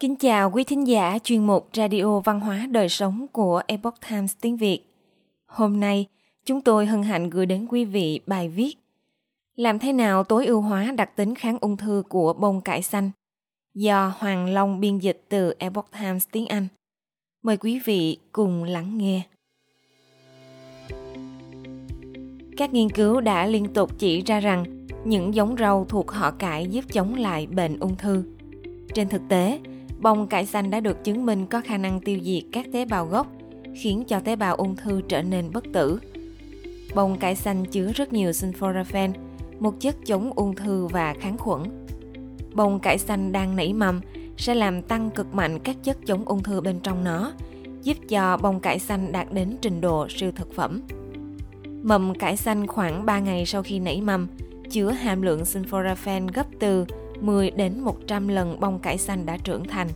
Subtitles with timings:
[0.00, 4.34] Kính chào quý thính giả chuyên mục Radio Văn hóa Đời Sống của Epoch Times
[4.40, 4.80] tiếng Việt.
[5.46, 6.06] Hôm nay,
[6.44, 8.74] chúng tôi hân hạnh gửi đến quý vị bài viết
[9.56, 13.10] Làm thế nào tối ưu hóa đặc tính kháng ung thư của bông cải xanh
[13.74, 16.66] do Hoàng Long biên dịch từ Epoch Times tiếng Anh.
[17.42, 19.22] Mời quý vị cùng lắng nghe.
[22.56, 26.66] Các nghiên cứu đã liên tục chỉ ra rằng những giống rau thuộc họ cải
[26.66, 28.24] giúp chống lại bệnh ung thư.
[28.94, 29.58] Trên thực tế,
[30.00, 33.06] bông cải xanh đã được chứng minh có khả năng tiêu diệt các tế bào
[33.06, 33.26] gốc,
[33.74, 36.00] khiến cho tế bào ung thư trở nên bất tử.
[36.94, 39.12] Bông cải xanh chứa rất nhiều sulforaphane,
[39.60, 41.62] một chất chống ung thư và kháng khuẩn.
[42.54, 44.00] Bông cải xanh đang nảy mầm
[44.36, 47.32] sẽ làm tăng cực mạnh các chất chống ung thư bên trong nó,
[47.82, 50.80] giúp cho bông cải xanh đạt đến trình độ siêu thực phẩm.
[51.82, 54.28] Mầm cải xanh khoảng 3 ngày sau khi nảy mầm
[54.70, 56.84] chứa hàm lượng sulforaphane gấp từ
[57.20, 59.88] 10 đến 100 lần bông cải xanh đã trưởng thành.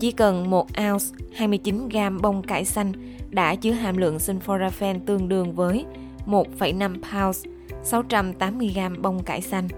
[0.00, 2.92] Chỉ cần 1 ounce 29 gram bông cải xanh
[3.30, 5.84] đã chứa hàm lượng sulforaphane tương đương với
[6.26, 7.44] 1,5 pounds
[7.84, 9.68] 680 gram bông cải xanh.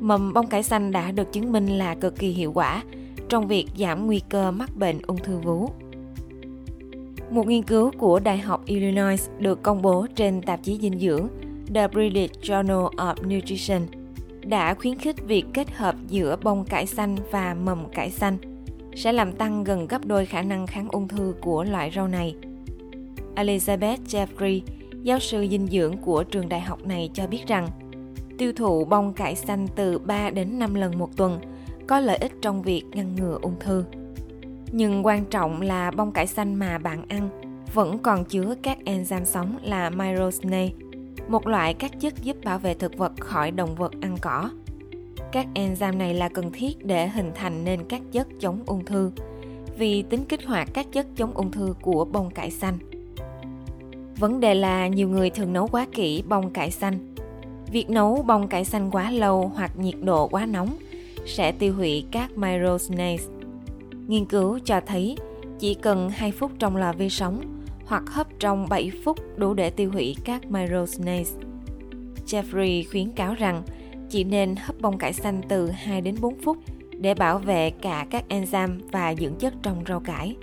[0.00, 2.82] Mầm bông cải xanh đã được chứng minh là cực kỳ hiệu quả
[3.28, 5.68] trong việc giảm nguy cơ mắc bệnh ung thư vú.
[7.30, 11.28] Một nghiên cứu của Đại học Illinois được công bố trên tạp chí dinh dưỡng
[11.74, 13.97] The British Journal of Nutrition
[14.48, 18.38] đã khuyến khích việc kết hợp giữa bông cải xanh và mầm cải xanh
[18.94, 22.36] sẽ làm tăng gần gấp đôi khả năng kháng ung thư của loại rau này.
[23.36, 24.60] Elizabeth Jeffrey,
[25.02, 27.68] giáo sư dinh dưỡng của trường đại học này cho biết rằng
[28.38, 31.40] tiêu thụ bông cải xanh từ 3 đến 5 lần một tuần
[31.86, 33.84] có lợi ích trong việc ngăn ngừa ung thư.
[34.72, 37.28] Nhưng quan trọng là bông cải xanh mà bạn ăn
[37.74, 40.72] vẫn còn chứa các enzyme sống là myrosinase,
[41.28, 44.50] một loại các chất giúp bảo vệ thực vật khỏi động vật ăn cỏ.
[45.32, 49.10] Các enzyme này là cần thiết để hình thành nên các chất chống ung thư,
[49.78, 52.78] vì tính kích hoạt các chất chống ung thư của bông cải xanh.
[54.18, 57.14] Vấn đề là nhiều người thường nấu quá kỹ bông cải xanh.
[57.72, 60.76] Việc nấu bông cải xanh quá lâu hoặc nhiệt độ quá nóng
[61.26, 63.24] sẽ tiêu hủy các myrosinase.
[64.06, 65.16] Nghiên cứu cho thấy
[65.58, 67.57] chỉ cần 2 phút trong lò vi sóng
[67.88, 71.40] hoặc hấp trong 7 phút đủ để tiêu hủy các myrosinase.
[72.26, 73.62] Jeffrey khuyến cáo rằng
[74.10, 76.58] chỉ nên hấp bông cải xanh từ 2 đến 4 phút
[76.92, 80.36] để bảo vệ cả các enzyme và dưỡng chất trong rau cải.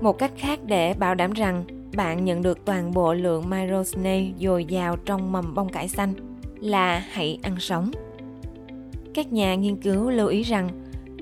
[0.00, 1.64] Một cách khác để bảo đảm rằng
[1.96, 6.14] bạn nhận được toàn bộ lượng myrosinase dồi dào trong mầm bông cải xanh
[6.60, 7.90] là hãy ăn sống.
[9.14, 10.68] Các nhà nghiên cứu lưu ý rằng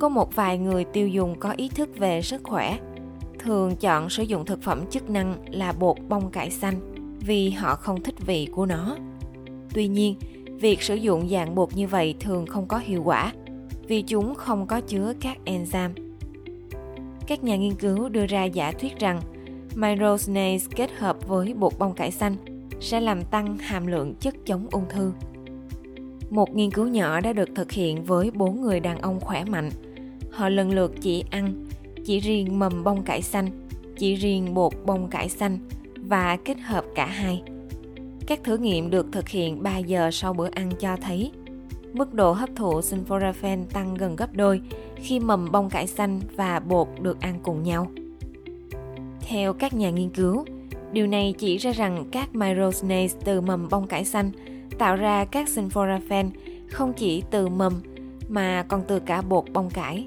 [0.01, 2.79] có một vài người tiêu dùng có ý thức về sức khỏe
[3.43, 6.75] thường chọn sử dụng thực phẩm chức năng là bột bông cải xanh
[7.21, 8.97] vì họ không thích vị của nó.
[9.75, 10.15] Tuy nhiên,
[10.61, 13.33] việc sử dụng dạng bột như vậy thường không có hiệu quả
[13.89, 15.91] vì chúng không có chứa các enzyme.
[17.27, 19.21] Các nhà nghiên cứu đưa ra giả thuyết rằng
[19.75, 22.37] myrosinase kết hợp với bột bông cải xanh
[22.81, 25.13] sẽ làm tăng hàm lượng chất chống ung thư.
[26.31, 29.71] Một nghiên cứu nhỏ đã được thực hiện với 4 người đàn ông khỏe mạnh.
[30.31, 31.65] Họ lần lượt chỉ ăn
[32.05, 33.49] chỉ riêng mầm bông cải xanh,
[33.99, 35.59] chỉ riêng bột bông cải xanh
[35.97, 37.43] và kết hợp cả hai.
[38.27, 41.33] Các thử nghiệm được thực hiện 3 giờ sau bữa ăn cho thấy
[41.93, 44.61] mức độ hấp thụ sulforaphane tăng gần gấp đôi
[44.97, 47.87] khi mầm bông cải xanh và bột được ăn cùng nhau.
[49.21, 50.45] Theo các nhà nghiên cứu,
[50.93, 54.31] điều này chỉ ra rằng các myrosinase từ mầm bông cải xanh
[54.79, 56.31] tạo ra các sulforaphane
[56.71, 57.73] không chỉ từ mầm
[58.29, 60.07] mà còn từ cả bột bông cải.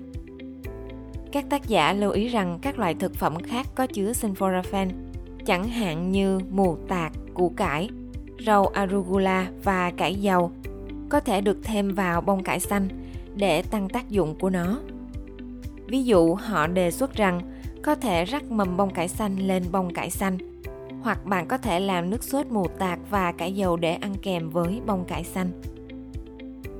[1.36, 4.90] Các tác giả lưu ý rằng các loại thực phẩm khác có chứa sulforaphane,
[5.46, 7.90] chẳng hạn như mù tạt, củ cải,
[8.46, 10.52] rau arugula và cải dầu,
[11.10, 12.88] có thể được thêm vào bông cải xanh
[13.36, 14.80] để tăng tác dụng của nó.
[15.88, 17.42] Ví dụ, họ đề xuất rằng
[17.84, 20.38] có thể rắc mầm bông cải xanh lên bông cải xanh,
[21.02, 24.50] hoặc bạn có thể làm nước sốt mù tạt và cải dầu để ăn kèm
[24.50, 25.52] với bông cải xanh.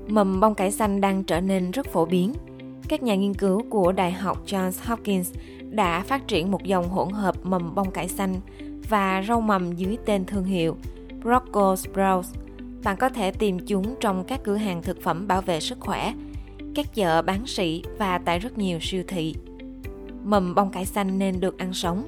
[0.08, 2.34] Mầm bông cải xanh đang trở nên rất phổ biến–
[2.88, 5.34] các nhà nghiên cứu của Đại học Johns Hopkins
[5.70, 8.36] đã phát triển một dòng hỗn hợp mầm bông cải xanh
[8.90, 10.78] và rau mầm dưới tên thương hiệu
[11.22, 12.34] Brocco Sprouts.
[12.84, 16.14] Bạn có thể tìm chúng trong các cửa hàng thực phẩm bảo vệ sức khỏe,
[16.76, 19.36] các chợ bán sỉ và tại rất nhiều siêu thị.
[20.24, 22.08] Mầm bông cải xanh nên được ăn sống.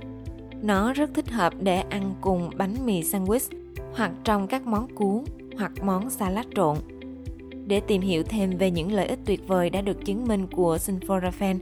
[0.62, 3.58] Nó rất thích hợp để ăn cùng bánh mì sandwich
[3.96, 5.24] hoặc trong các món cuốn
[5.58, 6.78] hoặc món salad trộn
[7.68, 10.78] để tìm hiểu thêm về những lợi ích tuyệt vời đã được chứng minh của
[10.78, 11.58] sulforaphane.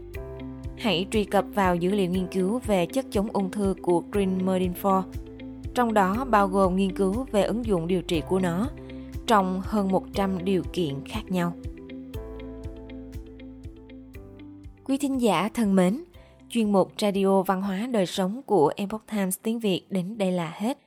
[0.77, 4.45] Hãy truy cập vào dữ liệu nghiên cứu về chất chống ung thư của Green
[4.45, 5.03] Merdin 4,
[5.73, 8.69] trong đó bao gồm nghiên cứu về ứng dụng điều trị của nó
[9.27, 11.53] trong hơn 100 điều kiện khác nhau.
[14.83, 16.03] Quý thính giả thân mến,
[16.49, 20.53] chuyên mục Radio Văn hóa Đời Sống của Epoch Times tiếng Việt đến đây là
[20.55, 20.77] hết.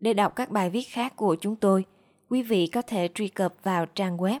[0.00, 1.84] Để đọc các bài viết khác của chúng tôi,
[2.30, 4.40] quý vị có thể truy cập vào trang web